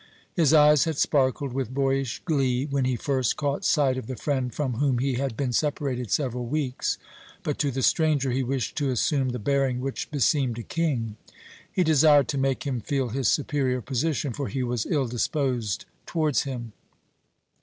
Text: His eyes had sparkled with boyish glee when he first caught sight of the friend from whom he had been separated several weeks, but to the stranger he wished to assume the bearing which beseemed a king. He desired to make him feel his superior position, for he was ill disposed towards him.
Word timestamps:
His 0.33 0.51
eyes 0.51 0.85
had 0.85 0.97
sparkled 0.97 1.53
with 1.53 1.75
boyish 1.75 2.23
glee 2.25 2.65
when 2.65 2.85
he 2.85 2.95
first 2.95 3.37
caught 3.37 3.63
sight 3.63 3.97
of 3.99 4.07
the 4.07 4.15
friend 4.15 4.51
from 4.51 4.79
whom 4.79 4.97
he 4.97 5.13
had 5.13 5.37
been 5.37 5.53
separated 5.53 6.09
several 6.09 6.47
weeks, 6.47 6.97
but 7.43 7.59
to 7.59 7.69
the 7.69 7.83
stranger 7.83 8.31
he 8.31 8.41
wished 8.41 8.75
to 8.77 8.89
assume 8.89 9.29
the 9.29 9.37
bearing 9.37 9.79
which 9.79 10.09
beseemed 10.09 10.57
a 10.57 10.63
king. 10.63 11.17
He 11.71 11.83
desired 11.83 12.27
to 12.29 12.39
make 12.39 12.63
him 12.65 12.81
feel 12.81 13.09
his 13.09 13.27
superior 13.27 13.79
position, 13.79 14.33
for 14.33 14.47
he 14.47 14.63
was 14.63 14.87
ill 14.87 15.05
disposed 15.07 15.85
towards 16.07 16.45
him. 16.45 16.73